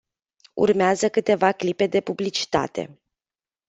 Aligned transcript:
Urmează 0.53 1.09
câteva 1.09 1.51
clipe 1.51 1.87
de 1.87 1.99
publicitate. 2.01 2.99